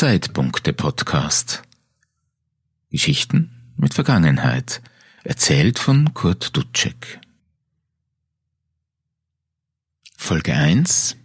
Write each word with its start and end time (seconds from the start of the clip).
Zeitpunkte 0.00 0.72
Podcast. 0.72 1.62
Geschichten 2.90 3.50
mit 3.76 3.92
Vergangenheit, 3.92 4.80
erzählt 5.24 5.78
von 5.78 6.14
Kurt 6.14 6.56
Dutschek. 6.56 7.20
Folge 10.16 10.54
1 10.54 11.18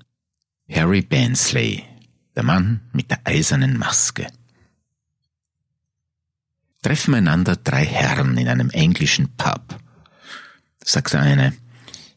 Harry 0.69 1.01
Bansley, 1.01 1.85
der 2.35 2.43
Mann 2.43 2.81
mit 2.91 3.09
der 3.09 3.21
eisernen 3.23 3.77
Maske. 3.77 4.27
Treffen 6.81 7.13
einander 7.13 7.55
drei 7.55 7.85
Herren 7.85 8.37
in 8.37 8.49
einem 8.49 8.71
englischen 8.71 9.37
Pub. 9.37 9.79
Sagt 10.83 11.13
der 11.13 11.21
eine, 11.21 11.53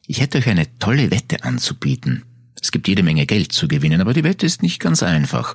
ich 0.09 0.20
hätte 0.20 0.39
euch 0.39 0.48
eine 0.48 0.77
tolle 0.81 1.12
Wette 1.12 1.45
anzubieten. 1.45 2.25
Es 2.61 2.73
gibt 2.73 2.89
jede 2.89 3.05
Menge 3.05 3.27
Geld 3.27 3.53
zu 3.53 3.69
gewinnen, 3.69 4.01
aber 4.01 4.12
die 4.12 4.25
Wette 4.25 4.45
ist 4.45 4.61
nicht 4.61 4.81
ganz 4.81 5.05
einfach. 5.05 5.55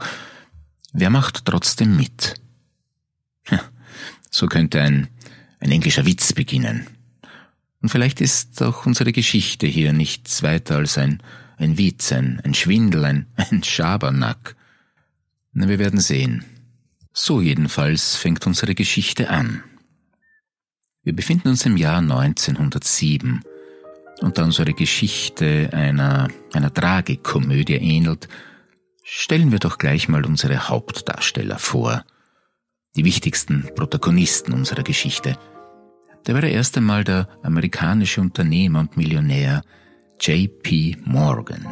Wer 0.94 1.10
macht 1.10 1.46
trotzdem 1.46 1.98
mit? 1.98 2.36
So 4.30 4.48
könnte 4.48 4.82
ein, 4.82 5.10
ein 5.60 5.72
englischer 5.72 6.06
Witz 6.06 6.34
beginnen. 6.34 6.88
Und 7.82 7.90
vielleicht 7.90 8.22
ist 8.22 8.64
auch 8.64 8.86
unsere 8.86 9.12
Geschichte 9.12 9.68
hier 9.68 9.94
nichts 9.94 10.42
weiter 10.42 10.78
als 10.78 10.98
ein, 10.98 11.22
ein 11.58 11.78
Witz, 11.78 12.12
ein, 12.12 12.40
ein 12.44 12.54
Schwindel, 12.54 13.06
ein, 13.06 13.28
ein 13.36 13.64
Schabernack. 13.64 14.56
Na, 15.52 15.68
wir 15.68 15.80
werden 15.80 16.00
sehen. 16.00 16.46
So 17.12 17.42
jedenfalls 17.42 18.16
fängt 18.16 18.48
unsere 18.48 18.74
Geschichte 18.74 19.30
an. 19.30 19.64
Wir 21.04 21.16
befinden 21.16 21.50
uns 21.50 21.66
im 21.66 21.78
Jahr 21.78 22.00
1907 22.00 23.42
und 24.22 24.38
da 24.38 24.44
unsere 24.44 24.74
Geschichte 24.74 25.70
einer, 25.74 26.28
einer 26.54 26.74
Tragikomödie 26.74 27.76
ähnelt, 27.76 28.28
stellen 29.04 29.52
wir 29.52 29.60
doch 29.60 29.78
gleich 29.78 30.08
mal 30.10 30.26
unsere 30.26 30.70
Hauptdarsteller 30.70 31.60
vor, 31.60 32.04
die 32.96 33.06
wichtigsten 33.06 33.70
Protagonisten 33.76 34.54
unserer 34.54 34.84
Geschichte. 34.84 35.38
Der 36.26 36.36
wäre 36.36 36.50
erst 36.50 36.78
einmal 36.78 37.04
der 37.04 37.28
amerikanische 37.44 38.22
Unternehmer 38.22 38.80
und 38.80 38.98
Millionär 38.98 39.62
J.P. 40.20 40.98
Morgan. 41.04 41.68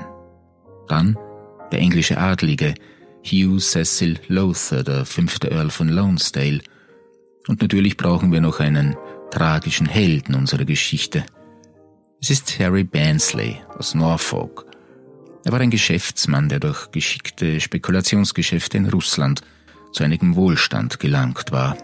Dann 0.88 1.18
der 1.72 1.80
englische 1.80 2.18
Adlige 2.18 2.76
Hugh 3.26 3.60
Cecil 3.60 4.20
Lowther, 4.28 4.84
der 4.84 5.06
fünfte 5.06 5.50
Earl 5.52 5.70
von 5.70 5.88
Lonesdale. 5.88 6.60
Und 7.48 7.62
natürlich 7.62 7.98
brauchen 7.98 8.32
wir 8.32 8.42
noch 8.42 8.60
einen 8.60 8.98
tragischen 9.32 9.88
Helden 9.88 10.36
unserer 10.36 10.66
Geschichte– 10.66 11.26
es 12.24 12.30
ist 12.30 12.60
Harry 12.60 12.84
Bansley 12.84 13.58
aus 13.80 13.96
Norfolk. 13.96 14.68
Er 15.44 15.52
war 15.52 15.60
ein 15.60 15.72
Geschäftsmann, 15.72 16.50
der 16.50 16.60
durch 16.60 16.92
geschickte 16.92 17.60
Spekulationsgeschäfte 17.60 18.78
in 18.78 18.88
Russland 18.90 19.42
zu 19.92 20.04
einigem 20.04 20.36
Wohlstand 20.36 21.00
gelangt 21.00 21.52
war. 21.52 21.76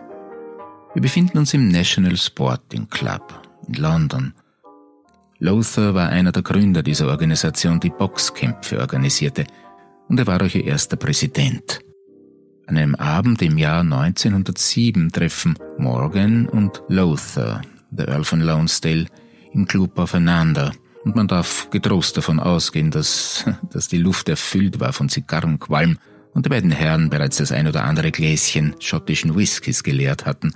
Wir 0.93 1.01
befinden 1.01 1.39
uns 1.39 1.53
im 1.53 1.67
National 1.67 2.17
Sporting 2.17 2.87
Club 2.89 3.41
in 3.67 3.73
London. 3.75 4.33
Lothar 5.39 5.93
war 5.93 6.09
einer 6.09 6.31
der 6.31 6.43
Gründer 6.43 6.81
dieser 6.81 7.07
Organisation, 7.07 7.79
die 7.79 7.89
Boxkämpfe 7.89 8.79
organisierte, 8.79 9.45
und 10.07 10.19
er 10.19 10.27
war 10.27 10.41
auch 10.41 10.55
ihr 10.55 10.65
erster 10.65 10.95
Präsident. 10.95 11.79
An 12.65 12.77
einem 12.77 12.95
Abend 12.95 13.41
im 13.41 13.57
Jahr 13.57 13.81
1907 13.81 15.11
treffen 15.11 15.57
Morgan 15.77 16.47
und 16.47 16.81
Lothar, 16.87 17.61
der 17.91 18.07
Earl 18.07 18.23
von 18.23 18.41
Lonesdale, 18.41 19.05
im 19.53 19.67
Club 19.67 19.97
aufeinander, 19.99 20.71
und 21.07 21.15
man 21.15 21.29
darf 21.29 21.69
getrost 21.69 22.17
davon 22.17 22.41
ausgehen, 22.41 22.91
dass, 22.91 23.45
dass 23.71 23.87
die 23.87 23.97
Luft 23.97 24.27
erfüllt 24.27 24.81
war 24.81 24.91
von 24.91 25.07
Zigarrenqualm 25.07 25.97
und 26.33 26.45
die 26.45 26.49
beiden 26.49 26.71
Herren 26.71 27.09
bereits 27.09 27.37
das 27.37 27.53
ein 27.53 27.65
oder 27.65 27.85
andere 27.85 28.11
Gläschen 28.11 28.75
schottischen 28.79 29.33
Whiskys 29.35 29.83
geleert 29.83 30.25
hatten. 30.25 30.53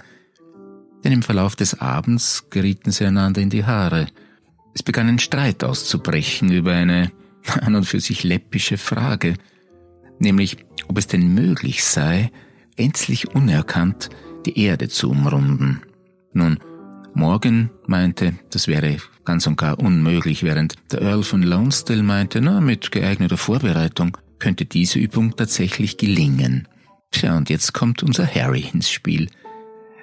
Denn 1.05 1.13
im 1.13 1.23
Verlauf 1.23 1.55
des 1.55 1.79
Abends 1.79 2.49
gerieten 2.49 2.91
sie 2.91 3.05
einander 3.05 3.41
in 3.41 3.49
die 3.49 3.63
Haare. 3.63 4.07
Es 4.75 4.83
begann 4.83 5.07
ein 5.07 5.19
Streit 5.19 5.63
auszubrechen 5.63 6.51
über 6.51 6.73
eine 6.73 7.13
an 7.61 7.75
und 7.75 7.85
für 7.85 8.01
sich 8.01 8.25
läppische 8.25 8.77
Frage, 8.77 9.35
nämlich 10.19 10.57
ob 10.89 10.97
es 10.97 11.07
denn 11.07 11.33
möglich 11.33 11.83
sei, 11.85 12.29
gänzlich 12.75 13.33
unerkannt 13.33 14.09
die 14.45 14.59
Erde 14.59 14.89
zu 14.89 15.09
umrunden. 15.09 15.81
Nun, 16.33 16.59
Morgan 17.13 17.69
meinte, 17.87 18.33
das 18.51 18.67
wäre 18.67 18.97
ganz 19.25 19.47
und 19.47 19.57
gar 19.57 19.79
unmöglich, 19.79 20.43
während 20.43 20.75
der 20.91 21.01
Earl 21.01 21.23
von 21.23 21.43
Lonsdale 21.43 22.03
meinte, 22.03 22.41
na, 22.41 22.61
mit 22.61 22.91
geeigneter 22.91 23.37
Vorbereitung 23.37 24.17
könnte 24.39 24.65
diese 24.65 24.99
Übung 24.99 25.35
tatsächlich 25.35 25.97
gelingen. 25.97 26.67
Tja, 27.11 27.37
und 27.37 27.49
jetzt 27.49 27.73
kommt 27.73 28.03
unser 28.03 28.25
Harry 28.25 28.65
ins 28.73 28.89
Spiel. 28.89 29.27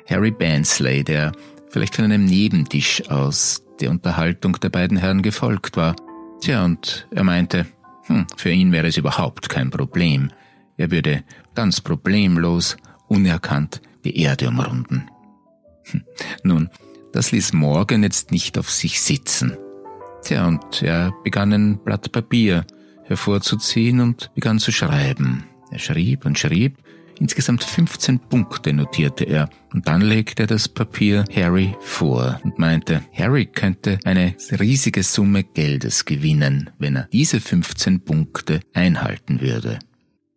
Harry 0.08 0.30
Bansley, 0.30 1.02
der 1.04 1.32
vielleicht 1.70 1.96
von 1.96 2.04
einem 2.04 2.24
Nebentisch 2.24 3.08
aus 3.10 3.62
der 3.80 3.90
Unterhaltung 3.90 4.58
der 4.60 4.68
beiden 4.68 4.96
Herren 4.96 5.22
gefolgt 5.22 5.76
war. 5.76 5.96
Tja, 6.40 6.64
und 6.64 7.08
er 7.10 7.24
meinte, 7.24 7.66
hm, 8.06 8.26
für 8.36 8.50
ihn 8.50 8.72
wäre 8.72 8.86
es 8.86 8.96
überhaupt 8.96 9.48
kein 9.48 9.70
Problem. 9.70 10.30
Er 10.76 10.90
würde 10.90 11.24
ganz 11.54 11.80
problemlos, 11.80 12.76
unerkannt 13.08 13.80
die 14.04 14.20
Erde 14.20 14.48
umrunden. 14.48 15.10
Hm, 15.90 16.04
nun, 16.42 16.70
das 17.12 17.32
ließ 17.32 17.52
Morgan 17.52 18.02
jetzt 18.02 18.30
nicht 18.30 18.58
auf 18.58 18.70
sich 18.70 19.00
sitzen. 19.00 19.56
Tja, 20.22 20.46
und 20.46 20.82
er 20.82 21.12
begann 21.24 21.52
ein 21.52 21.78
Blatt 21.78 22.10
Papier 22.12 22.66
hervorzuziehen 23.04 24.00
und 24.00 24.30
begann 24.34 24.58
zu 24.58 24.72
schreiben. 24.72 25.44
Er 25.70 25.78
schrieb 25.78 26.24
und 26.26 26.38
schrieb, 26.38 26.76
insgesamt 27.18 27.64
15 27.64 28.18
Punkte 28.18 28.72
notierte 28.72 29.24
er, 29.24 29.48
und 29.72 29.88
dann 29.88 30.00
legte 30.00 30.44
er 30.44 30.46
das 30.46 30.68
Papier 30.68 31.24
Harry 31.34 31.74
vor 31.80 32.40
und 32.44 32.58
meinte, 32.58 33.02
Harry 33.14 33.46
könnte 33.46 33.98
eine 34.04 34.34
riesige 34.58 35.02
Summe 35.02 35.44
Geldes 35.44 36.04
gewinnen, 36.04 36.70
wenn 36.78 36.96
er 36.96 37.08
diese 37.12 37.40
15 37.40 38.04
Punkte 38.04 38.60
einhalten 38.72 39.40
würde. 39.40 39.78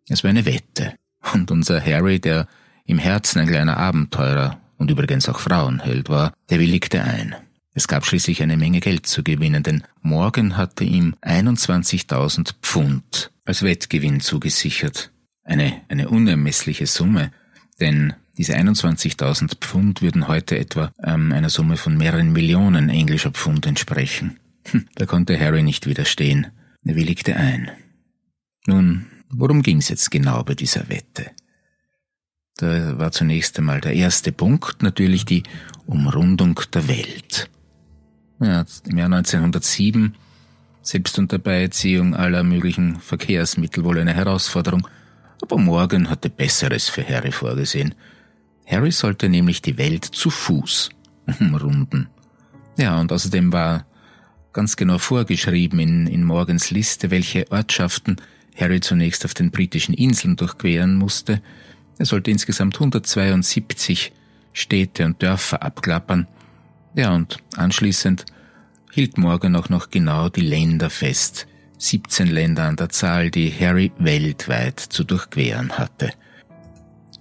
Es 0.08 0.24
war 0.24 0.30
eine 0.30 0.46
Wette, 0.46 0.94
und 1.32 1.50
unser 1.50 1.84
Harry, 1.84 2.20
der 2.20 2.46
im 2.84 2.98
Herzen 2.98 3.40
ein 3.40 3.48
kleiner 3.48 3.76
Abenteurer 3.76 4.61
und 4.82 4.90
übrigens 4.90 5.28
auch 5.28 5.38
Frauenheld 5.38 6.08
war, 6.08 6.34
der 6.50 6.58
willigte 6.58 7.02
ein. 7.02 7.34
Es 7.72 7.88
gab 7.88 8.04
schließlich 8.04 8.42
eine 8.42 8.56
Menge 8.56 8.80
Geld 8.80 9.06
zu 9.06 9.22
gewinnen, 9.22 9.62
denn 9.62 9.84
Morgan 10.02 10.56
hatte 10.56 10.84
ihm 10.84 11.14
21.000 11.22 12.54
Pfund 12.60 13.30
als 13.44 13.62
Wettgewinn 13.62 14.20
zugesichert. 14.20 15.10
Eine, 15.44 15.80
eine 15.88 16.08
unermessliche 16.08 16.86
Summe, 16.86 17.30
denn 17.80 18.12
diese 18.36 18.54
21.000 18.54 19.56
Pfund 19.60 20.02
würden 20.02 20.26
heute 20.28 20.58
etwa 20.58 20.92
ähm, 21.02 21.32
einer 21.32 21.48
Summe 21.48 21.76
von 21.76 21.96
mehreren 21.96 22.32
Millionen 22.32 22.88
englischer 22.88 23.30
Pfund 23.30 23.66
entsprechen. 23.66 24.38
Hm, 24.70 24.88
da 24.96 25.06
konnte 25.06 25.38
Harry 25.38 25.62
nicht 25.62 25.86
widerstehen. 25.86 26.48
Er 26.84 26.96
willigte 26.96 27.36
ein. 27.36 27.70
Nun, 28.66 29.06
worum 29.30 29.62
ging's 29.62 29.88
jetzt 29.88 30.10
genau 30.10 30.42
bei 30.42 30.54
dieser 30.54 30.88
Wette? 30.88 31.30
Da 32.56 32.98
war 32.98 33.12
zunächst 33.12 33.58
einmal 33.58 33.80
der 33.80 33.94
erste 33.94 34.32
Punkt 34.32 34.82
natürlich 34.82 35.24
die 35.24 35.42
Umrundung 35.86 36.60
der 36.72 36.88
Welt. 36.88 37.50
Ja, 38.40 38.64
Im 38.88 38.98
Jahr 38.98 39.12
1907, 39.12 40.14
selbst 40.82 41.18
unter 41.18 41.38
Beiziehung 41.38 42.14
aller 42.14 42.42
möglichen 42.42 43.00
Verkehrsmittel 43.00 43.84
wohl 43.84 43.98
eine 43.98 44.14
Herausforderung, 44.14 44.86
aber 45.40 45.58
Morgan 45.58 46.10
hatte 46.10 46.28
Besseres 46.28 46.88
für 46.88 47.06
Harry 47.08 47.32
vorgesehen. 47.32 47.94
Harry 48.66 48.90
sollte 48.90 49.28
nämlich 49.28 49.62
die 49.62 49.78
Welt 49.78 50.04
zu 50.04 50.30
Fuß 50.30 50.90
umrunden. 51.40 52.08
Ja, 52.78 53.00
und 53.00 53.12
außerdem 53.12 53.52
war 53.52 53.86
ganz 54.52 54.76
genau 54.76 54.98
vorgeschrieben 54.98 55.78
in, 55.78 56.06
in 56.06 56.24
Morgans 56.24 56.70
Liste, 56.70 57.10
welche 57.10 57.50
Ortschaften 57.50 58.16
Harry 58.56 58.80
zunächst 58.80 59.24
auf 59.24 59.34
den 59.34 59.50
britischen 59.50 59.94
Inseln 59.94 60.36
durchqueren 60.36 60.96
musste, 60.96 61.42
er 61.98 62.06
sollte 62.06 62.30
insgesamt 62.30 62.76
172 62.76 64.12
Städte 64.52 65.04
und 65.04 65.22
Dörfer 65.22 65.62
abklappern. 65.62 66.26
Ja, 66.94 67.14
und 67.14 67.38
anschließend 67.56 68.26
hielt 68.90 69.18
Morgan 69.18 69.56
auch 69.56 69.68
noch 69.68 69.90
genau 69.90 70.28
die 70.28 70.42
Länder 70.42 70.90
fest, 70.90 71.46
17 71.78 72.28
Länder 72.28 72.64
an 72.64 72.76
der 72.76 72.90
Zahl, 72.90 73.30
die 73.30 73.50
Harry 73.50 73.92
weltweit 73.98 74.78
zu 74.78 75.04
durchqueren 75.04 75.78
hatte. 75.78 76.12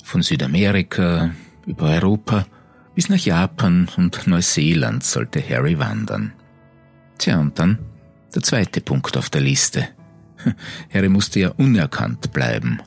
Von 0.03 0.21
Südamerika 0.21 1.31
über 1.65 1.89
Europa 1.89 2.45
bis 2.94 3.09
nach 3.09 3.18
Japan 3.18 3.88
und 3.95 4.27
Neuseeland 4.27 5.03
sollte 5.03 5.41
Harry 5.47 5.79
wandern. 5.79 6.33
Tja, 7.18 7.39
und 7.39 7.57
dann 7.57 7.79
der 8.35 8.44
zweite 8.44 8.81
Punkt 8.81 9.15
auf 9.18 9.29
der 9.29 9.41
Liste. 9.41 9.88
Harry 10.94 11.09
musste 11.09 11.39
ja 11.39 11.50
unerkannt 11.50 12.33
bleiben. 12.33 12.81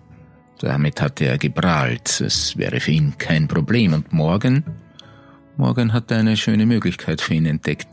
Damit 0.65 1.03
hatte 1.03 1.27
er 1.27 1.37
geprahlt, 1.37 2.23
es 2.23 2.57
wäre 2.57 2.81
für 2.81 2.93
ihn 2.93 3.19
kein 3.19 3.49
Problem. 3.49 3.93
Und 3.93 4.15
morgen? 4.15 4.65
Morgan 5.59 5.93
hatte 5.93 6.17
eine 6.17 6.39
schöne 6.39 6.65
Möglichkeit 6.65 7.21
für 7.21 7.35
ihn 7.35 7.45
entdeckt. 7.45 7.87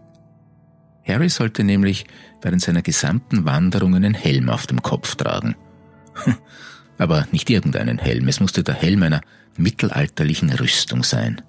Harry 1.05 1.27
sollte 1.27 1.65
nämlich 1.65 2.05
während 2.41 2.61
seiner 2.61 2.81
gesamten 2.81 3.43
Wanderung 3.43 3.93
einen 3.95 4.13
Helm 4.13 4.49
auf 4.49 4.67
dem 4.67 4.81
Kopf 4.81 5.15
tragen. 5.15 5.57
Aber 6.97 7.27
nicht 7.33 7.49
irgendeinen 7.49 7.97
Helm, 7.97 8.29
es 8.29 8.39
musste 8.39 8.63
der 8.63 8.75
Helm 8.75 9.03
einer 9.03 9.19
mittelalterlichen 9.57 10.49
Rüstung 10.53 11.03
sein. 11.03 11.41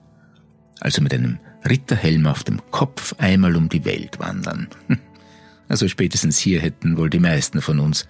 Also 0.80 1.02
mit 1.02 1.14
einem 1.14 1.38
Ritterhelm 1.64 2.26
auf 2.26 2.42
dem 2.42 2.60
Kopf 2.72 3.14
einmal 3.18 3.54
um 3.54 3.68
die 3.68 3.84
Welt 3.84 4.18
wandern. 4.18 4.66
Also 5.68 5.88
spätestens 5.88 6.36
hier 6.36 6.60
hätten 6.60 6.98
wohl 6.98 7.08
die 7.08 7.20
meisten 7.20 7.62
von 7.62 7.80
uns 7.80 8.06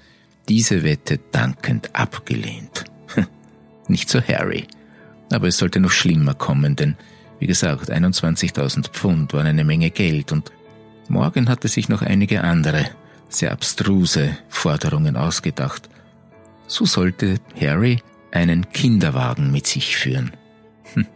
diese 0.48 0.82
Wette 0.82 1.20
dankend 1.30 1.94
abgelehnt. 1.94 2.86
Nicht 3.88 4.08
so 4.08 4.20
Harry. 4.20 4.66
Aber 5.32 5.48
es 5.48 5.58
sollte 5.58 5.80
noch 5.80 5.90
schlimmer 5.90 6.34
kommen, 6.34 6.76
denn 6.76 6.96
wie 7.38 7.46
gesagt, 7.46 7.90
21.000 7.90 8.90
Pfund 8.90 9.32
waren 9.32 9.46
eine 9.46 9.64
Menge 9.64 9.90
Geld 9.90 10.30
und 10.30 10.52
Morgan 11.08 11.48
hatte 11.48 11.68
sich 11.68 11.88
noch 11.88 12.02
einige 12.02 12.44
andere, 12.44 12.86
sehr 13.28 13.52
abstruse 13.52 14.36
Forderungen 14.48 15.16
ausgedacht. 15.16 15.88
So 16.66 16.84
sollte 16.84 17.40
Harry 17.60 18.00
einen 18.30 18.70
Kinderwagen 18.70 19.50
mit 19.50 19.66
sich 19.66 19.96
führen. 19.96 20.32
Hm. 20.94 21.06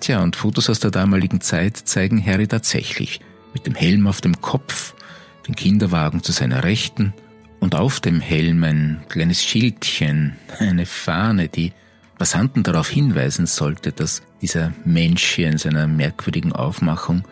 Tja, 0.00 0.22
und 0.22 0.36
Fotos 0.36 0.70
aus 0.70 0.80
der 0.80 0.90
damaligen 0.90 1.40
Zeit 1.40 1.76
zeigen 1.76 2.24
Harry 2.24 2.48
tatsächlich 2.48 3.20
mit 3.52 3.66
dem 3.66 3.74
Helm 3.74 4.06
auf 4.06 4.20
dem 4.20 4.40
Kopf, 4.40 4.94
den 5.46 5.54
Kinderwagen 5.54 6.22
zu 6.22 6.32
seiner 6.32 6.64
Rechten 6.64 7.12
und 7.60 7.74
auf 7.74 8.00
dem 8.00 8.20
Helm 8.20 8.64
ein 8.64 9.00
kleines 9.08 9.44
Schildchen, 9.44 10.36
eine 10.58 10.86
Fahne, 10.86 11.48
die 11.48 11.72
Passanten 12.18 12.62
darauf 12.62 12.88
hinweisen 12.88 13.46
sollte, 13.46 13.92
dass 13.92 14.22
dieser 14.42 14.72
Mensch 14.84 15.24
hier 15.24 15.50
in 15.50 15.58
seiner 15.58 15.86
merkwürdigen 15.86 16.52
Aufmachung 16.52 17.22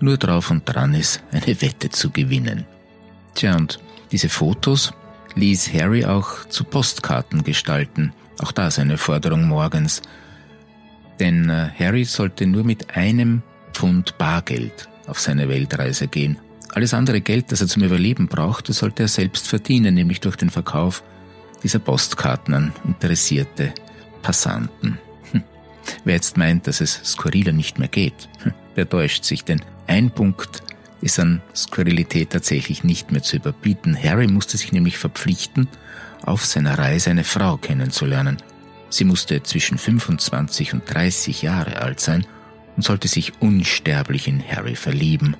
nur 0.00 0.18
drauf 0.18 0.50
und 0.50 0.64
dran 0.66 0.94
ist, 0.94 1.22
eine 1.32 1.60
Wette 1.60 1.90
zu 1.90 2.10
gewinnen. 2.10 2.64
Tja, 3.34 3.56
und 3.56 3.80
diese 4.12 4.28
Fotos 4.28 4.92
ließ 5.34 5.72
Harry 5.72 6.04
auch 6.04 6.46
zu 6.48 6.64
Postkarten 6.64 7.42
gestalten, 7.42 8.12
auch 8.38 8.52
das 8.52 8.78
eine 8.78 8.98
Forderung 8.98 9.48
morgens. 9.48 10.02
Denn 11.20 11.48
äh, 11.48 11.70
Harry 11.78 12.04
sollte 12.04 12.46
nur 12.46 12.64
mit 12.64 12.96
einem 12.96 13.42
Pfund 13.72 14.18
Bargeld 14.18 14.88
auf 15.06 15.20
seine 15.20 15.48
Weltreise 15.48 16.08
gehen. 16.08 16.38
Alles 16.74 16.92
andere 16.92 17.20
Geld, 17.20 17.52
das 17.52 17.60
er 17.60 17.68
zum 17.68 17.84
Überleben 17.84 18.26
brauchte, 18.26 18.72
sollte 18.72 19.04
er 19.04 19.08
selbst 19.08 19.46
verdienen, 19.46 19.94
nämlich 19.94 20.20
durch 20.20 20.34
den 20.34 20.50
Verkauf 20.50 21.04
dieser 21.62 21.78
Postkarten 21.78 22.52
an 22.52 22.72
interessierte 22.84 23.72
Passanten. 24.22 24.98
Hm. 25.30 25.44
Wer 26.04 26.14
jetzt 26.16 26.36
meint, 26.36 26.66
dass 26.66 26.80
es 26.80 27.00
skurriler 27.04 27.52
nicht 27.52 27.78
mehr 27.78 27.86
geht, 27.86 28.28
hm, 28.42 28.54
der 28.74 28.88
täuscht 28.88 29.22
sich, 29.22 29.44
denn 29.44 29.62
ein 29.86 30.10
Punkt 30.10 30.64
ist 31.00 31.20
an 31.20 31.42
Skurrilität 31.54 32.30
tatsächlich 32.30 32.82
nicht 32.82 33.12
mehr 33.12 33.22
zu 33.22 33.36
überbieten. 33.36 33.96
Harry 33.96 34.26
musste 34.26 34.56
sich 34.56 34.72
nämlich 34.72 34.98
verpflichten, 34.98 35.68
auf 36.24 36.44
seiner 36.44 36.76
Reise 36.76 37.10
eine 37.10 37.24
Frau 37.24 37.56
kennenzulernen. 37.56 38.38
Sie 38.88 39.04
musste 39.04 39.44
zwischen 39.44 39.78
25 39.78 40.72
und 40.72 40.82
30 40.92 41.42
Jahre 41.42 41.76
alt 41.76 42.00
sein 42.00 42.26
und 42.74 42.82
sollte 42.82 43.06
sich 43.06 43.32
unsterblich 43.40 44.26
in 44.26 44.42
Harry 44.42 44.74
verlieben. 44.74 45.36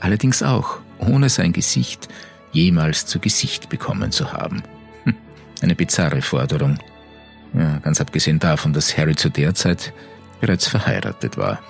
Allerdings 0.00 0.42
auch, 0.42 0.78
ohne 0.98 1.28
sein 1.28 1.52
Gesicht 1.52 2.08
jemals 2.52 3.06
zu 3.06 3.20
Gesicht 3.20 3.68
bekommen 3.68 4.12
zu 4.12 4.32
haben. 4.32 4.62
Hm, 5.04 5.14
eine 5.62 5.74
bizarre 5.74 6.22
Forderung. 6.22 6.78
Ja, 7.54 7.78
ganz 7.78 8.00
abgesehen 8.00 8.38
davon, 8.38 8.72
dass 8.72 8.96
Harry 8.96 9.14
zu 9.14 9.28
der 9.28 9.54
Zeit 9.54 9.92
bereits 10.40 10.66
verheiratet 10.66 11.36
war. 11.36 11.60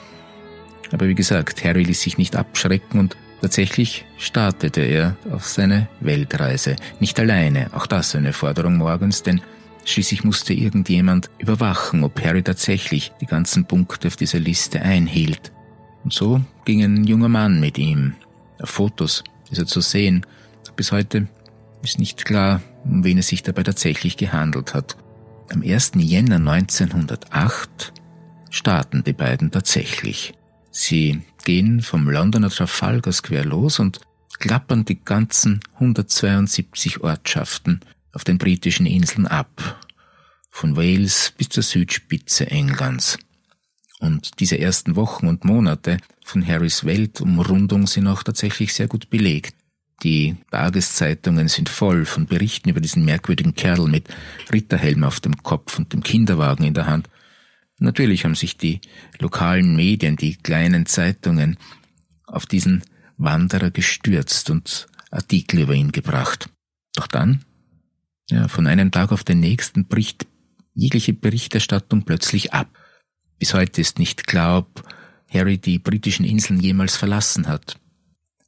Aber 0.92 1.08
wie 1.08 1.14
gesagt, 1.14 1.64
Harry 1.64 1.82
ließ 1.82 2.00
sich 2.00 2.18
nicht 2.18 2.36
abschrecken 2.36 2.98
und 2.98 3.16
tatsächlich 3.40 4.04
startete 4.18 4.82
er 4.82 5.16
auf 5.32 5.46
seine 5.46 5.88
Weltreise. 6.00 6.76
Nicht 6.98 7.18
alleine, 7.18 7.70
auch 7.72 7.86
das 7.86 8.14
eine 8.14 8.32
Forderung 8.32 8.76
morgens, 8.76 9.22
denn 9.22 9.40
schließlich 9.84 10.24
musste 10.24 10.52
irgendjemand 10.52 11.30
überwachen, 11.38 12.04
ob 12.04 12.22
Harry 12.24 12.42
tatsächlich 12.42 13.12
die 13.20 13.26
ganzen 13.26 13.64
Punkte 13.64 14.08
auf 14.08 14.16
dieser 14.16 14.38
Liste 14.38 14.82
einhielt. 14.82 15.52
Und 16.04 16.12
so 16.12 16.40
ging 16.64 16.82
ein 16.82 17.04
junger 17.04 17.28
Mann 17.28 17.60
mit 17.60 17.78
ihm. 17.78 18.14
Auf 18.60 18.70
Fotos 18.70 19.24
ist 19.50 19.58
er 19.58 19.66
zu 19.66 19.80
sehen. 19.80 20.26
Bis 20.76 20.92
heute 20.92 21.28
ist 21.82 21.98
nicht 21.98 22.24
klar, 22.24 22.62
um 22.84 23.04
wen 23.04 23.18
es 23.18 23.28
sich 23.28 23.42
dabei 23.42 23.62
tatsächlich 23.62 24.16
gehandelt 24.16 24.74
hat. 24.74 24.96
Am 25.52 25.62
1. 25.62 25.92
Jänner 25.96 26.36
1908 26.36 27.92
starten 28.50 29.04
die 29.04 29.12
beiden 29.12 29.50
tatsächlich. 29.50 30.34
Sie 30.70 31.22
gehen 31.44 31.82
vom 31.82 32.08
Londoner 32.08 32.50
Trafalgar 32.50 33.12
Square 33.12 33.44
los 33.44 33.78
und 33.78 34.00
klappern 34.38 34.84
die 34.84 35.02
ganzen 35.02 35.60
172 35.74 37.02
Ortschaften 37.02 37.80
auf 38.12 38.24
den 38.24 38.38
britischen 38.38 38.86
Inseln 38.86 39.26
ab, 39.26 39.86
von 40.50 40.76
Wales 40.76 41.32
bis 41.36 41.48
zur 41.50 41.62
Südspitze 41.62 42.50
Englands. 42.50 43.18
Und 44.00 44.40
diese 44.40 44.58
ersten 44.58 44.96
Wochen 44.96 45.26
und 45.28 45.44
Monate 45.44 45.98
von 46.24 46.44
Harrys 46.46 46.84
Weltumrundung 46.84 47.86
sind 47.86 48.06
auch 48.06 48.22
tatsächlich 48.22 48.72
sehr 48.72 48.88
gut 48.88 49.10
belegt. 49.10 49.54
Die 50.02 50.36
Tageszeitungen 50.50 51.48
sind 51.48 51.68
voll 51.68 52.06
von 52.06 52.26
Berichten 52.26 52.70
über 52.70 52.80
diesen 52.80 53.04
merkwürdigen 53.04 53.54
Kerl 53.54 53.86
mit 53.86 54.08
Ritterhelm 54.50 55.04
auf 55.04 55.20
dem 55.20 55.36
Kopf 55.42 55.78
und 55.78 55.92
dem 55.92 56.02
Kinderwagen 56.02 56.64
in 56.64 56.72
der 56.72 56.86
Hand. 56.86 57.10
Natürlich 57.78 58.24
haben 58.24 58.34
sich 58.34 58.56
die 58.56 58.80
lokalen 59.18 59.76
Medien, 59.76 60.16
die 60.16 60.36
kleinen 60.36 60.86
Zeitungen 60.86 61.58
auf 62.26 62.46
diesen 62.46 62.82
Wanderer 63.18 63.70
gestürzt 63.70 64.48
und 64.48 64.86
Artikel 65.10 65.60
über 65.60 65.74
ihn 65.74 65.92
gebracht. 65.92 66.48
Doch 66.94 67.06
dann, 67.06 67.44
ja, 68.30 68.48
von 68.48 68.66
einem 68.66 68.90
Tag 68.90 69.12
auf 69.12 69.24
den 69.24 69.40
nächsten 69.40 69.86
bricht 69.86 70.26
jegliche 70.74 71.12
Berichterstattung 71.12 72.04
plötzlich 72.04 72.54
ab. 72.54 72.68
Bis 73.40 73.54
heute 73.54 73.80
ist 73.80 73.98
nicht 73.98 74.26
klar, 74.26 74.58
ob 74.58 74.84
Harry 75.32 75.56
die 75.56 75.78
britischen 75.78 76.26
Inseln 76.26 76.60
jemals 76.60 76.96
verlassen 76.96 77.48
hat. 77.48 77.80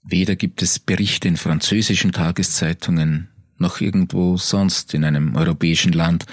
Weder 0.04 0.36
gibt 0.36 0.60
es 0.60 0.78
Berichte 0.78 1.28
in 1.28 1.38
französischen 1.38 2.12
Tageszeitungen 2.12 3.28
noch 3.56 3.80
irgendwo 3.80 4.36
sonst 4.36 4.92
in 4.92 5.04
einem 5.04 5.34
europäischen 5.34 5.92
Land 5.92 6.26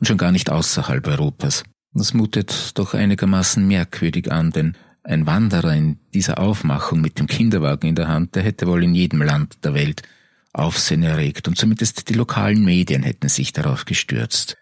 und 0.00 0.08
schon 0.08 0.18
gar 0.18 0.32
nicht 0.32 0.50
außerhalb 0.50 1.06
Europas. 1.06 1.62
Das 1.94 2.12
mutet 2.12 2.76
doch 2.76 2.92
einigermaßen 2.92 3.64
merkwürdig 3.64 4.32
an, 4.32 4.50
denn 4.50 4.76
ein 5.04 5.26
Wanderer 5.26 5.72
in 5.72 6.00
dieser 6.12 6.38
Aufmachung 6.38 7.00
mit 7.00 7.20
dem 7.20 7.28
Kinderwagen 7.28 7.86
in 7.86 7.94
der 7.94 8.08
Hand, 8.08 8.34
der 8.34 8.42
hätte 8.42 8.66
wohl 8.66 8.82
in 8.82 8.96
jedem 8.96 9.22
Land 9.22 9.58
der 9.62 9.74
Welt 9.74 10.02
Aufsehen 10.52 11.04
erregt 11.04 11.46
und 11.46 11.56
zumindest 11.56 12.08
die 12.08 12.14
lokalen 12.14 12.64
Medien 12.64 13.04
hätten 13.04 13.28
sich 13.28 13.52
darauf 13.52 13.84
gestürzt. 13.84 14.56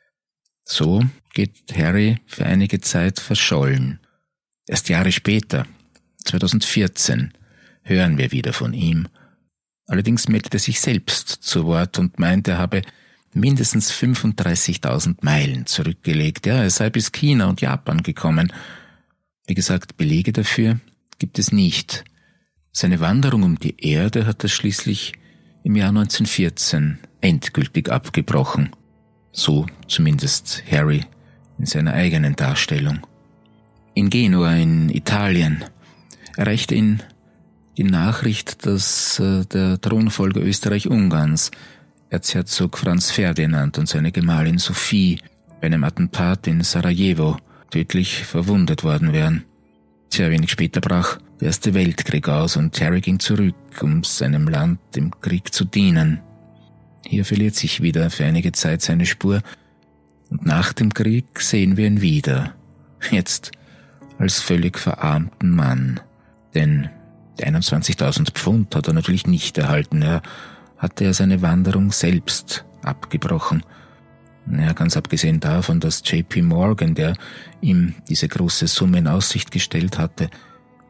So 0.73 1.03
geht 1.35 1.75
Harry 1.75 2.19
für 2.27 2.47
einige 2.47 2.81
Zeit 2.81 3.19
verschollen. 3.19 3.99
Erst 4.69 4.89
Jahre 4.89 5.11
später, 5.11 5.67
2014, 6.25 7.33
hören 7.83 8.19
wir 8.19 8.31
wieder 8.31 8.53
von 8.53 8.73
ihm. 8.73 9.09
Allerdings 9.89 10.29
meldet 10.29 10.55
er 10.55 10.61
sich 10.61 10.81
selbst 10.81 11.29
zu 11.29 11.65
Wort 11.65 11.99
und 11.99 12.21
meint, 12.21 12.47
er 12.47 12.59
habe 12.59 12.83
mindestens 13.35 13.93
35.000 13.93 15.17
Meilen 15.23 15.67
zurückgelegt. 15.67 16.47
Ja, 16.47 16.63
er 16.63 16.71
sei 16.71 16.89
bis 16.89 17.11
China 17.11 17.49
und 17.49 17.61
Japan 17.61 18.05
gekommen. 18.05 18.53
Wie 19.49 19.55
gesagt, 19.55 19.97
Belege 19.97 20.33
dafür 20.33 20.79
gibt 21.19 21.41
es 21.41 21.51
nicht. 21.51 22.05
Seine 22.71 23.01
Wanderung 23.01 23.43
um 23.43 23.59
die 23.59 23.75
Erde 23.85 24.25
hat 24.25 24.45
er 24.45 24.49
schließlich 24.49 25.15
im 25.65 25.75
Jahr 25.75 25.89
1914 25.89 27.01
endgültig 27.21 27.91
abgebrochen. 27.91 28.71
So 29.33 29.67
zumindest 29.87 30.63
Harry 30.71 31.05
in 31.59 31.67
seiner 31.67 31.95
eigenen 31.95 32.37
Darstellung. 32.37 33.07
In 33.95 34.11
Genua 34.11 34.55
in 34.55 34.89
Italien 34.89 35.65
erreichte 36.37 36.75
ihn 36.75 37.03
die 37.77 37.85
Nachricht, 37.85 38.67
dass 38.67 39.19
äh, 39.19 39.45
der 39.47 39.81
Thronfolger 39.81 40.41
Österreich-Ungarns, 40.41 41.51
Erzherzog 42.09 42.77
Franz 42.77 43.11
Ferdinand 43.11 43.79
und 43.79 43.89
seine 43.89 44.13
Gemahlin 44.13 44.59
Sophie 44.59 45.21
bei 45.61 45.67
einem 45.67 45.85
Attentat 45.85 46.47
in 46.47 46.63
Sarajevo 46.63 47.37
tödlich 47.71 48.25
verwundet 48.25 48.83
worden 48.83 49.13
wären. 49.13 49.45
Sehr 50.09 50.31
wenig 50.31 50.51
später 50.51 50.81
brach 50.81 51.19
der 51.41 51.47
Erste 51.47 51.73
Weltkrieg 51.73 52.29
aus 52.29 52.57
und 52.57 52.79
Harry 52.81 53.01
ging 53.01 53.19
zurück, 53.19 53.55
um 53.81 54.05
seinem 54.05 54.49
Land 54.49 54.81
im 54.97 55.11
Krieg 55.21 55.55
zu 55.55 55.65
dienen. 55.65 56.21
Hier 57.07 57.25
verliert 57.25 57.55
sich 57.55 57.83
wieder 57.83 58.11
für 58.11 58.25
einige 58.25 58.53
Zeit 58.53 58.83
seine 58.83 59.07
Spur 59.07 59.43
und 60.31 60.47
nach 60.47 60.73
dem 60.73 60.95
Krieg 60.95 61.41
sehen 61.41 61.77
wir 61.77 61.87
ihn 61.87 62.01
wieder. 62.01 62.55
Jetzt 63.11 63.53
als 64.19 64.41
völlig 64.41 64.79
verarmten 64.79 65.51
Mann. 65.51 66.01
Denn 66.55 66.89
die 67.39 67.45
21.000 67.45 68.33
Pfund 68.33 68.75
hat 68.77 68.87
er 68.87 68.95
natürlich 68.95 69.27
nicht 69.27 69.57
erhalten. 69.59 70.03
Er 70.03 70.23
hatte 70.79 71.05
er 71.05 71.15
seine 71.15 71.43
Wanderung 71.43 71.91
selbst 71.91 72.65
abgebrochen. 72.83 73.65
Ja, 74.51 74.73
ganz 74.73 74.97
abgesehen 74.97 75.41
davon, 75.41 75.81
dass 75.81 76.03
JP 76.05 76.43
Morgan, 76.43 76.95
der 76.95 77.15
ihm 77.61 77.95
diese 78.09 78.29
große 78.29 78.67
Summe 78.67 78.99
in 78.99 79.07
Aussicht 79.07 79.51
gestellt 79.51 79.99
hatte, 79.99 80.31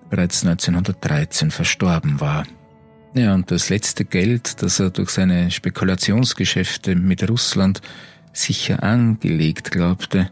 bereits 0.09 0.45
1913 0.45 1.51
verstorben 1.51 2.21
war. 2.21 2.45
Ja, 3.13 3.35
und 3.35 3.51
das 3.51 3.71
letzte 3.71 4.05
Geld, 4.05 4.63
das 4.63 4.79
er 4.79 4.91
durch 4.91 5.11
seine 5.11 5.51
Spekulationsgeschäfte 5.51 6.95
mit 6.95 7.29
Russland 7.29 7.83
sicher 8.33 8.85
angelegt 8.85 9.73
glaubte, 9.73 10.31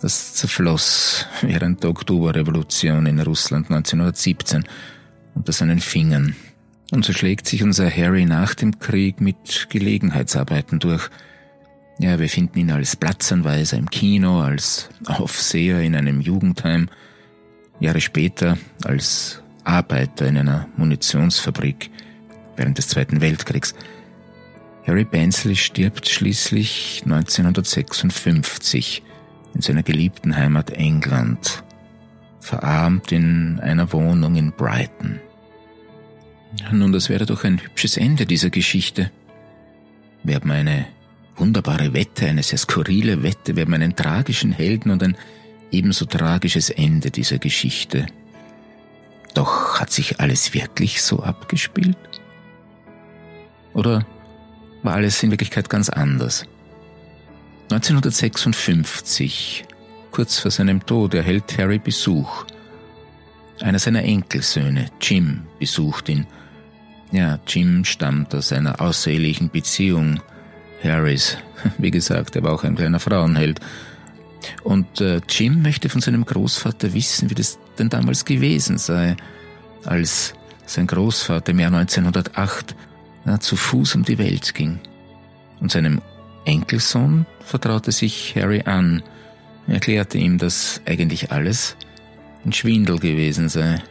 das 0.00 0.34
zerfloss 0.34 1.26
während 1.42 1.82
der 1.82 1.90
Oktoberrevolution 1.90 3.06
in 3.06 3.20
Russland 3.20 3.66
1917 3.70 4.64
unter 5.34 5.52
seinen 5.52 5.80
Fingern. 5.80 6.36
Und 6.92 7.04
so 7.04 7.12
schlägt 7.12 7.48
sich 7.48 7.64
unser 7.64 7.90
Harry 7.90 8.26
nach 8.26 8.54
dem 8.54 8.78
Krieg 8.78 9.20
mit 9.20 9.66
Gelegenheitsarbeiten 9.68 10.78
durch. 10.78 11.08
Ja, 11.98 12.18
wir 12.18 12.28
finden 12.28 12.60
ihn 12.60 12.70
als 12.70 12.94
Platzanweiser 12.94 13.76
im 13.76 13.90
Kino, 13.90 14.40
als 14.40 14.88
Aufseher 15.06 15.80
in 15.80 15.96
einem 15.96 16.20
Jugendheim, 16.20 16.88
Jahre 17.80 18.00
später 18.00 18.56
als 18.84 19.42
Arbeiter 19.64 20.26
in 20.26 20.38
einer 20.38 20.68
Munitionsfabrik 20.76 21.90
während 22.60 22.78
des 22.78 22.88
Zweiten 22.88 23.20
Weltkriegs. 23.22 23.74
Harry 24.86 25.04
Bensley 25.04 25.56
stirbt 25.56 26.08
schließlich 26.08 27.02
1956 27.04 29.02
in 29.54 29.62
seiner 29.62 29.82
geliebten 29.82 30.36
Heimat 30.36 30.70
England, 30.70 31.64
verarmt 32.40 33.12
in 33.12 33.58
einer 33.60 33.92
Wohnung 33.92 34.36
in 34.36 34.52
Brighton. 34.52 35.20
Nun, 36.70 36.92
das 36.92 37.08
wäre 37.08 37.26
doch 37.26 37.44
ein 37.44 37.62
hübsches 37.62 37.96
Ende 37.96 38.26
dieser 38.26 38.50
Geschichte. 38.50 39.10
Wir 40.22 40.34
haben 40.34 40.50
eine 40.50 40.86
wunderbare 41.36 41.94
Wette, 41.94 42.26
eine 42.26 42.42
sehr 42.42 42.58
skurrile 42.58 43.22
Wette, 43.22 43.56
wir 43.56 43.64
haben 43.64 43.74
einen 43.74 43.96
tragischen 43.96 44.52
Helden 44.52 44.90
und 44.90 45.02
ein 45.02 45.16
ebenso 45.70 46.04
tragisches 46.04 46.68
Ende 46.68 47.10
dieser 47.10 47.38
Geschichte. 47.38 48.06
Doch 49.34 49.80
hat 49.80 49.90
sich 49.90 50.20
alles 50.20 50.52
wirklich 50.52 51.00
so 51.00 51.22
abgespielt? 51.22 51.96
Oder 53.74 54.06
war 54.82 54.94
alles 54.94 55.22
in 55.22 55.30
Wirklichkeit 55.30 55.68
ganz 55.68 55.88
anders? 55.88 56.44
1956, 57.70 59.64
kurz 60.10 60.38
vor 60.38 60.50
seinem 60.50 60.84
Tod, 60.84 61.14
erhält 61.14 61.56
Harry 61.56 61.78
Besuch. 61.78 62.44
Einer 63.60 63.78
seiner 63.78 64.02
Enkelsöhne, 64.02 64.86
Jim, 65.00 65.42
besucht 65.58 66.08
ihn. 66.08 66.26
Ja, 67.12 67.38
Jim 67.46 67.84
stammt 67.84 68.34
aus 68.34 68.52
einer 68.52 68.80
außerehelichen 68.80 69.50
Beziehung 69.50 70.20
Harrys. 70.82 71.36
Wie 71.78 71.90
gesagt, 71.90 72.36
er 72.36 72.42
war 72.42 72.54
auch 72.54 72.64
ein 72.64 72.76
kleiner 72.76 73.00
Frauenheld. 73.00 73.60
Und 74.64 75.00
äh, 75.00 75.20
Jim 75.28 75.62
möchte 75.62 75.88
von 75.88 76.00
seinem 76.00 76.24
Großvater 76.24 76.94
wissen, 76.94 77.28
wie 77.28 77.34
das 77.34 77.58
denn 77.78 77.90
damals 77.90 78.24
gewesen 78.24 78.78
sei, 78.78 79.16
als 79.84 80.32
sein 80.64 80.86
Großvater 80.86 81.50
im 81.52 81.60
Jahr 81.60 81.74
1908 81.74 82.74
ja, 82.74 82.89
zu 83.40 83.56
Fuß 83.56 83.94
um 83.94 84.04
die 84.04 84.18
Welt 84.18 84.54
ging. 84.54 84.80
Und 85.60 85.70
seinem 85.70 86.00
Enkelsohn 86.44 87.26
vertraute 87.44 87.92
sich 87.92 88.34
Harry 88.36 88.62
an, 88.62 89.02
erklärte 89.66 90.18
ihm, 90.18 90.38
dass 90.38 90.80
eigentlich 90.86 91.30
alles 91.30 91.76
ein 92.44 92.52
Schwindel 92.52 92.98
gewesen 92.98 93.48
sei. 93.48 93.82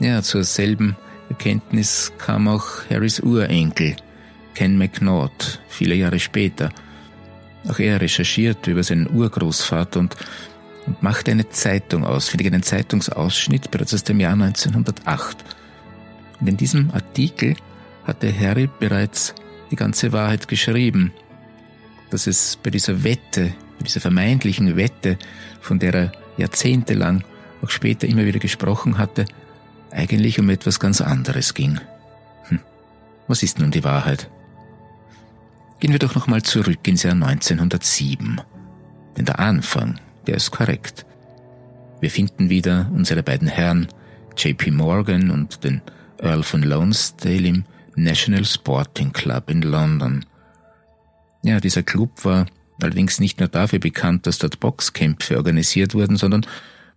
Ja, 0.00 0.22
zur 0.22 0.44
selben 0.44 0.96
Erkenntnis 1.28 2.12
kam 2.18 2.48
auch 2.48 2.66
Harrys 2.90 3.20
Urenkel, 3.20 3.96
Ken 4.54 4.78
McNaught, 4.78 5.60
viele 5.68 5.94
Jahre 5.94 6.18
später. 6.18 6.70
Auch 7.68 7.78
er 7.78 8.00
recherchierte 8.00 8.72
über 8.72 8.82
seinen 8.82 9.08
Urgroßvater 9.08 10.00
und, 10.00 10.16
und 10.86 11.02
machte 11.02 11.30
eine 11.30 11.48
Zeitung 11.48 12.04
aus, 12.04 12.34
ich 12.34 12.46
einen 12.46 12.62
Zeitungsausschnitt 12.62 13.70
bereits 13.70 13.94
aus 13.94 14.04
dem 14.04 14.18
Jahr 14.18 14.32
1908. 14.32 15.36
Und 16.40 16.48
in 16.48 16.56
diesem 16.56 16.90
Artikel 16.90 17.56
hatte 18.04 18.32
Harry 18.38 18.68
bereits 18.78 19.34
die 19.70 19.76
ganze 19.76 20.12
Wahrheit 20.12 20.48
geschrieben 20.48 21.12
dass 22.12 22.26
es 22.26 22.58
bei 22.62 22.70
dieser 22.70 23.04
Wette, 23.04 23.54
bei 23.78 23.84
dieser 23.84 24.00
vermeintlichen 24.00 24.76
Wette, 24.76 25.18
von 25.60 25.78
der 25.78 25.94
er 25.94 26.12
jahrzehntelang 26.36 27.24
auch 27.62 27.70
später 27.70 28.06
immer 28.06 28.26
wieder 28.26 28.38
gesprochen 28.38 28.98
hatte, 28.98 29.24
eigentlich 29.90 30.38
um 30.38 30.50
etwas 30.50 30.78
ganz 30.78 31.00
anderes 31.00 31.54
ging. 31.54 31.80
Hm. 32.48 32.60
Was 33.28 33.42
ist 33.42 33.58
nun 33.58 33.70
die 33.70 33.84
Wahrheit? 33.84 34.28
Gehen 35.80 35.92
wir 35.92 35.98
doch 35.98 36.14
nochmal 36.14 36.42
zurück 36.42 36.86
ins 36.86 37.02
Jahr 37.02 37.14
1907. 37.14 38.40
Denn 39.16 39.24
der 39.24 39.38
Anfang, 39.40 39.98
der 40.26 40.36
ist 40.36 40.50
korrekt. 40.50 41.06
Wir 42.00 42.10
finden 42.10 42.50
wieder 42.50 42.90
unsere 42.94 43.22
beiden 43.22 43.48
Herren 43.48 43.88
JP 44.36 44.70
Morgan 44.72 45.30
und 45.30 45.64
den 45.64 45.80
Earl 46.18 46.42
von 46.42 46.62
Lonsdale 46.62 47.48
im 47.48 47.64
National 47.96 48.44
Sporting 48.44 49.12
Club 49.12 49.50
in 49.50 49.62
London. 49.62 50.24
Ja, 51.42 51.60
dieser 51.60 51.82
Club 51.82 52.24
war 52.24 52.46
allerdings 52.80 53.20
nicht 53.20 53.40
nur 53.40 53.48
dafür 53.48 53.78
bekannt, 53.78 54.26
dass 54.26 54.38
dort 54.38 54.60
Boxkämpfe 54.60 55.36
organisiert 55.36 55.94
wurden, 55.94 56.16
sondern 56.16 56.46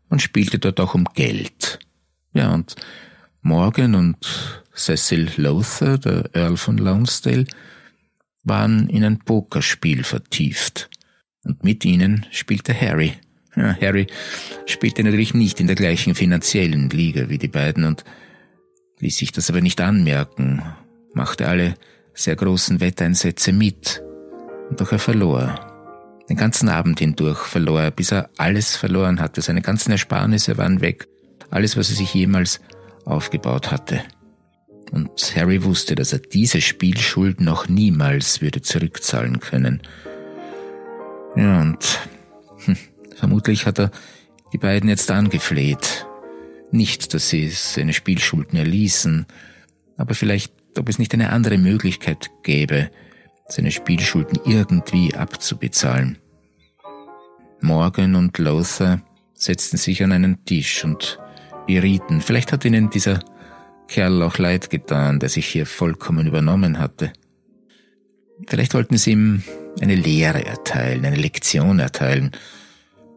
man 0.10 0.20
spielte 0.20 0.60
dort 0.60 0.80
auch 0.80 0.94
um 0.94 1.06
Geld. 1.16 1.80
Ja, 2.34 2.54
und 2.54 2.76
Morgan 3.42 3.96
und 3.96 4.64
Cecil 4.76 5.32
Lothar, 5.38 5.98
der 5.98 6.30
Earl 6.34 6.58
von 6.58 6.78
Lonsdale, 6.78 7.46
waren 8.44 8.90
in 8.90 9.04
ein 9.04 9.20
Pokerspiel 9.20 10.04
vertieft. 10.04 10.90
Und 11.44 11.64
mit 11.64 11.86
ihnen 11.86 12.26
spielte 12.32 12.80
Harry. 12.80 13.14
Ja, 13.56 13.76
Harry 13.80 14.08
spielte 14.66 15.04
natürlich 15.04 15.34
nicht 15.34 15.60
in 15.60 15.68
der 15.68 15.76
gleichen 15.76 16.16
finanziellen 16.16 16.90
Liga 16.90 17.30
wie 17.30 17.38
die 17.38 17.48
beiden 17.48 17.86
und 17.86 18.04
ließ 19.00 19.18
sich 19.18 19.32
das 19.32 19.50
aber 19.50 19.62
nicht 19.62 19.80
anmerken, 19.82 20.62
machte 21.16 21.48
alle 21.48 21.76
sehr 22.14 22.36
großen 22.36 22.80
Wetteinsätze 22.80 23.52
mit 23.52 24.02
doch 24.72 24.92
er 24.92 25.00
verlor. 25.00 25.60
Den 26.30 26.38
ganzen 26.38 26.70
Abend 26.70 27.00
hindurch 27.00 27.40
verlor 27.40 27.82
er, 27.82 27.92
bis 27.92 28.12
er 28.12 28.30
alles 28.38 28.76
verloren 28.76 29.20
hatte. 29.20 29.42
Seine 29.42 29.62
ganzen 29.62 29.92
Ersparnisse 29.92 30.58
waren 30.58 30.82
weg. 30.82 31.08
Alles, 31.52 31.78
was 31.78 31.90
er 31.90 31.96
sich 31.96 32.14
jemals 32.14 32.60
aufgebaut 33.06 33.72
hatte. 33.72 34.02
Und 34.92 35.36
Harry 35.36 35.64
wusste, 35.64 35.96
dass 35.96 36.14
er 36.14 36.20
diese 36.20 36.62
Spielschuld 36.62 37.42
noch 37.42 37.68
niemals 37.68 38.42
würde 38.42 38.62
zurückzahlen 38.62 39.40
können. 39.40 39.82
Ja, 41.36 41.62
und 41.62 42.00
hm, 42.66 42.78
vermutlich 43.16 43.66
hat 43.66 43.80
er 43.80 43.92
die 44.54 44.58
beiden 44.58 44.90
jetzt 44.90 45.12
angefleht. 45.12 46.08
Nicht, 46.72 47.14
dass 47.14 47.30
sie 47.30 47.50
seine 47.50 47.94
Spielschulden 47.94 48.58
erließen, 48.58 49.28
aber 49.98 50.16
vielleicht, 50.16 50.54
ob 50.80 50.90
es 50.90 51.00
nicht 51.00 51.14
eine 51.14 51.32
andere 51.32 51.58
Möglichkeit 51.58 52.30
gäbe, 52.44 52.90
seine 53.48 53.72
Spielschulden 53.72 54.40
irgendwie 54.46 55.14
abzubezahlen. 55.14 56.18
Morgan 57.62 58.16
und 58.16 58.38
Lothar 58.38 59.02
setzten 59.34 59.78
sich 59.78 60.04
an 60.04 60.12
einen 60.12 60.46
Tisch 60.46 60.84
und 60.84 61.20
berieten. 61.68 62.22
Vielleicht 62.22 62.52
hat 62.52 62.66
ihnen 62.66 62.90
dieser 62.90 63.20
Kerl 63.88 64.24
auch 64.24 64.38
leid 64.38 64.70
getan, 64.70 65.20
der 65.20 65.30
sich 65.30 65.48
hier 65.48 65.66
vollkommen 65.66 66.28
übernommen 66.28 66.80
hatte. 66.80 67.14
Vielleicht 68.48 68.74
wollten 68.74 68.98
sie 68.98 69.12
ihm 69.12 69.44
eine 69.82 69.96
Lehre 69.96 70.46
erteilen, 70.46 71.06
eine 71.06 71.16
Lektion 71.16 71.80
erteilen. 71.80 72.32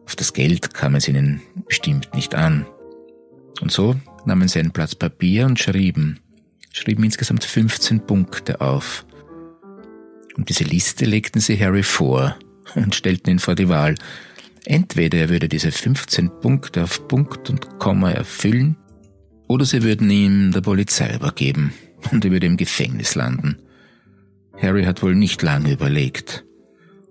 Auf 0.05 0.15
das 0.15 0.33
Geld 0.33 0.73
kam 0.73 0.95
es 0.95 1.07
ihnen 1.07 1.41
bestimmt 1.67 2.13
nicht 2.13 2.35
an. 2.35 2.65
Und 3.61 3.71
so 3.71 3.95
nahmen 4.25 4.47
sie 4.47 4.59
ein 4.59 4.71
Blatt 4.71 4.99
Papier 4.99 5.45
und 5.45 5.59
schrieben, 5.59 6.19
schrieben 6.73 7.03
insgesamt 7.03 7.43
15 7.43 8.05
Punkte 8.05 8.61
auf. 8.61 9.05
Und 10.35 10.49
diese 10.49 10.63
Liste 10.63 11.05
legten 11.05 11.41
sie 11.41 11.59
Harry 11.59 11.83
vor 11.83 12.35
und 12.75 12.95
stellten 12.95 13.31
ihn 13.31 13.39
vor 13.39 13.55
die 13.55 13.69
Wahl. 13.69 13.95
Entweder 14.65 15.17
er 15.17 15.29
würde 15.29 15.49
diese 15.49 15.71
15 15.71 16.29
Punkte 16.41 16.83
auf 16.83 17.07
Punkt 17.07 17.49
und 17.49 17.79
Komma 17.79 18.11
erfüllen, 18.11 18.77
oder 19.47 19.65
sie 19.65 19.81
würden 19.81 20.09
ihm 20.11 20.51
der 20.51 20.61
Polizei 20.61 21.13
übergeben 21.15 21.73
und 22.11 22.23
er 22.23 22.31
würde 22.31 22.45
im 22.45 22.55
Gefängnis 22.55 23.15
landen. 23.15 23.57
Harry 24.61 24.83
hat 24.83 25.01
wohl 25.01 25.15
nicht 25.15 25.41
lange 25.41 25.71
überlegt. 25.71 26.45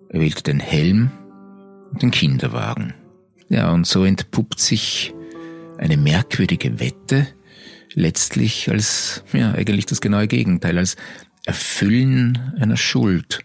Er 0.08 0.20
wählte 0.20 0.44
den 0.44 0.60
Helm 0.60 1.10
und 1.90 2.00
den 2.02 2.10
Kinderwagen. 2.10 2.94
Ja, 3.48 3.72
und 3.72 3.86
so 3.86 4.04
entpuppt 4.04 4.60
sich 4.60 5.14
eine 5.78 5.96
merkwürdige 5.96 6.78
Wette 6.78 7.26
letztlich 7.94 8.70
als, 8.70 9.24
ja, 9.32 9.52
eigentlich 9.52 9.86
das 9.86 10.00
genaue 10.00 10.28
Gegenteil, 10.28 10.78
als 10.78 10.96
Erfüllen 11.44 12.54
einer 12.58 12.76
Schuld. 12.76 13.40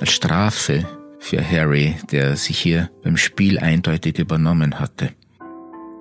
Als 0.00 0.12
Strafe 0.12 0.86
für 1.18 1.42
Harry, 1.48 1.96
der 2.10 2.36
sich 2.36 2.58
hier 2.58 2.90
beim 3.02 3.16
Spiel 3.16 3.58
eindeutig 3.58 4.18
übernommen 4.18 4.78
hatte. 4.78 5.10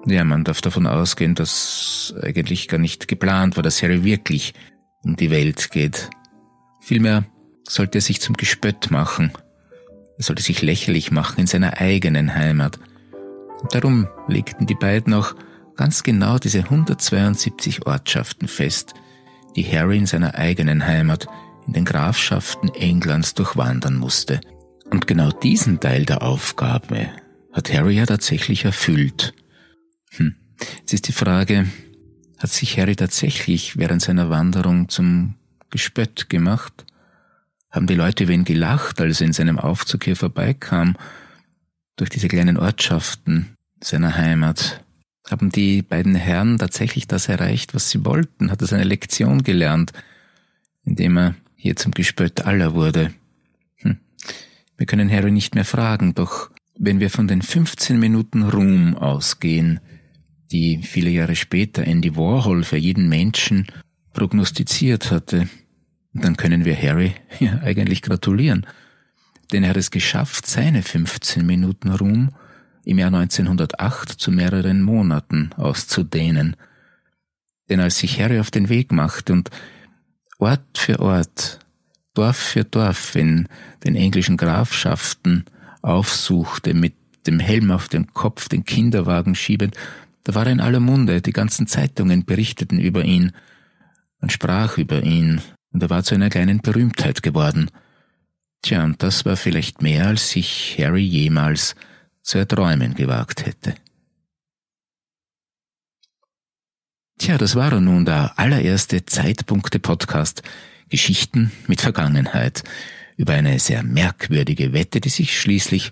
Ja, 0.06 0.24
man 0.26 0.44
darf 0.44 0.60
davon 0.60 0.86
ausgehen, 0.86 1.34
dass 1.34 2.14
eigentlich 2.22 2.68
gar 2.68 2.78
nicht 2.78 3.08
geplant 3.08 3.56
war, 3.56 3.64
dass 3.64 3.82
Harry 3.82 4.04
wirklich 4.04 4.54
um 5.04 5.16
die 5.16 5.32
Welt 5.32 5.72
geht. 5.72 6.10
Vielmehr 6.82 7.24
sollte 7.68 8.00
er 8.00 8.02
sich 8.02 8.20
zum 8.20 8.36
Gespött 8.36 8.92
machen. 8.92 9.32
Er 10.18 10.24
sollte 10.24 10.44
sich 10.44 10.62
lächerlich 10.62 11.12
machen 11.12 11.40
in 11.40 11.48
seiner 11.48 11.80
eigenen 11.80 12.36
Heimat. 12.36 12.78
Und 13.62 13.74
darum 13.74 14.08
legten 14.28 14.68
die 14.68 14.76
beiden 14.76 15.14
auch 15.14 15.36
ganz 15.76 16.04
genau 16.04 16.38
diese 16.38 16.60
172 16.60 17.86
Ortschaften 17.86 18.48
fest, 18.48 18.94
die 19.56 19.64
Harry 19.64 19.98
in 19.98 20.06
seiner 20.06 20.36
eigenen 20.36 20.86
Heimat 20.86 21.28
in 21.68 21.74
den 21.74 21.86
Grafschaften 21.86 22.74
Englands 22.74 23.34
durchwandern 23.34 23.96
musste, 23.96 24.42
Und 24.92 25.08
genau 25.08 25.32
diesen 25.32 25.80
Teil 25.80 26.06
der 26.06 26.22
Aufgabe 26.22 27.10
hat 27.52 27.74
Harry 27.74 27.96
ja 27.96 28.06
tatsächlich 28.06 28.66
erfüllt. 28.66 29.34
Hm. 30.12 30.36
Jetzt 30.80 30.94
ist 30.94 31.08
die 31.08 31.14
Frage, 31.14 31.68
hat 32.38 32.52
sich 32.52 32.78
Harry 32.78 32.96
tatsächlich 32.96 33.78
während 33.78 34.02
seiner 34.02 34.30
Wanderung 34.30 34.90
zum 34.90 35.36
Gespött 35.72 36.30
gemacht? 36.30 36.86
Haben 37.72 37.88
die 37.88 37.96
Leute 37.96 38.26
über 38.26 38.34
ihn 38.34 38.44
gelacht, 38.44 39.02
als 39.02 39.22
er 39.22 39.28
in 39.28 39.34
seinem 39.34 39.58
Aufzug 39.58 40.04
hier 40.04 40.16
vorbeikam, 40.16 40.96
durch 41.96 42.12
diese 42.12 42.28
kleinen 42.28 42.58
Ortschaften 42.58 43.56
seiner 43.82 44.16
Heimat? 44.16 44.83
Haben 45.30 45.50
die 45.50 45.82
beiden 45.82 46.16
Herren 46.16 46.58
tatsächlich 46.58 47.08
das 47.08 47.30
erreicht, 47.30 47.74
was 47.74 47.90
sie 47.90 48.04
wollten? 48.06 48.52
Hat 48.52 48.62
er 48.62 48.68
seine 48.68 48.84
Lektion 48.84 49.44
gelernt, 49.44 49.94
indem 50.84 51.18
er 51.18 51.36
hier 51.56 51.76
zum 51.76 51.94
Gespött 51.94 52.46
aller 52.46 52.74
wurde? 52.74 53.14
Hm. 53.78 54.00
Wir 54.78 54.86
können 54.86 55.10
Harry 55.10 55.32
nicht 55.32 55.56
mehr 55.56 55.66
fragen, 55.66 56.14
doch 56.14 56.52
wenn 56.78 57.00
wir 57.00 57.10
von 57.10 57.28
den 57.28 57.42
15 57.42 58.00
Minuten 58.00 58.44
Ruhm 58.44 58.96
ausgehen, 58.96 59.80
die 60.52 60.84
viele 60.84 61.10
Jahre 61.10 61.36
später 61.36 61.86
Andy 61.86 62.16
Warhol 62.16 62.64
für 62.64 62.78
jeden 62.78 63.08
Menschen 63.08 63.68
prognostiziert 64.12 65.10
hatte, 65.10 65.48
dann 66.14 66.38
können 66.38 66.66
wir 66.66 66.80
Harry 66.80 67.14
ja 67.40 67.60
eigentlich 67.62 68.02
gratulieren. 68.02 68.68
Denn 69.52 69.64
er 69.64 69.70
hat 69.70 69.78
es 69.78 69.92
geschafft, 69.92 70.48
seine 70.48 70.84
15 70.84 71.46
Minuten 71.46 71.92
Ruhm 71.92 72.32
im 72.86 73.00
Jahr 73.00 73.14
1908 73.14 74.10
zu 74.10 74.32
mehreren 74.32 74.82
Monaten 74.82 75.52
auszudehnen. 75.56 76.56
Denn 77.70 77.80
als 77.80 77.98
sich 77.98 78.20
Harry 78.20 78.40
auf 78.40 78.52
den 78.52 78.70
Weg 78.70 78.92
machte 78.92 79.34
und 79.34 79.50
Ort 80.40 80.78
für 80.78 81.00
Ort, 81.00 81.60
Dorf 82.14 82.38
für 82.38 82.64
Dorf 82.64 83.16
in 83.16 83.48
den 83.84 83.96
englischen 83.96 84.38
Grafschaften 84.38 85.46
aufsuchte, 85.82 86.74
mit 86.74 86.94
dem 87.26 87.40
Helm 87.40 87.72
auf 87.72 87.88
dem 87.88 88.14
Kopf, 88.14 88.50
den 88.50 88.66
Kinderwagen 88.66 89.36
schiebend, 89.36 89.76
da 90.24 90.36
war 90.36 90.46
er 90.46 90.52
in 90.52 90.62
aller 90.62 90.80
Munde, 90.80 91.22
die 91.22 91.34
ganzen 91.34 91.68
Zeitungen 91.68 92.26
berichteten 92.26 92.80
über 92.80 93.04
ihn, 93.04 93.32
man 94.20 94.30
sprach 94.30 94.78
über 94.78 95.04
ihn, 95.04 95.42
und 95.72 95.84
er 95.84 95.90
war 95.90 96.04
zu 96.04 96.16
einer 96.16 96.30
kleinen 96.30 96.62
Berühmtheit 96.62 97.24
geworden. 97.24 97.70
Tja, 98.62 98.84
und 98.84 99.04
das 99.04 99.26
war 99.26 99.36
vielleicht 99.36 99.82
mehr, 99.82 100.08
als 100.08 100.30
sich 100.30 100.78
Harry 100.80 101.04
jemals 101.04 101.76
zu 102.24 102.40
erträumen 102.40 102.96
gewagt 102.96 103.46
hätte. 103.46 103.76
Tja, 107.20 107.38
das 107.38 107.56
war 107.56 107.80
nun 107.80 108.06
der 108.06 108.38
allererste 108.40 109.06
Zeitpunkte-Podcast 109.06 110.42
Geschichten 110.90 111.52
mit 111.68 111.82
Vergangenheit 111.82 112.64
über 113.18 113.34
eine 113.34 113.60
sehr 113.60 113.84
merkwürdige 113.84 114.74
Wette, 114.74 115.00
die 115.00 115.10
sich 115.10 115.40
schließlich 115.40 115.92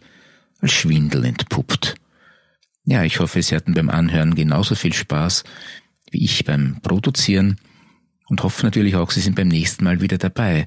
als 0.59 0.71
Schwindel 0.71 1.25
entpuppt. 1.25 1.95
Ja, 2.83 3.03
ich 3.03 3.19
hoffe, 3.19 3.41
Sie 3.41 3.55
hatten 3.55 3.73
beim 3.73 3.89
Anhören 3.89 4.35
genauso 4.35 4.75
viel 4.75 4.93
Spaß 4.93 5.43
wie 6.11 6.25
ich 6.25 6.43
beim 6.43 6.79
Produzieren 6.81 7.57
und 8.27 8.43
hoffe 8.43 8.65
natürlich 8.65 8.95
auch, 8.95 9.11
Sie 9.11 9.21
sind 9.21 9.35
beim 9.35 9.47
nächsten 9.47 9.83
Mal 9.85 10.01
wieder 10.01 10.17
dabei. 10.17 10.65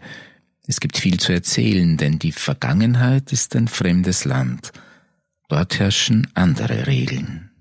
Es 0.66 0.80
gibt 0.80 0.96
viel 0.96 1.20
zu 1.20 1.32
erzählen, 1.32 1.96
denn 1.96 2.18
die 2.18 2.32
Vergangenheit 2.32 3.32
ist 3.32 3.54
ein 3.54 3.68
fremdes 3.68 4.24
Land. 4.24 4.72
Dort 5.48 5.78
herrschen 5.78 6.26
andere 6.34 6.86
Regeln. 6.86 7.53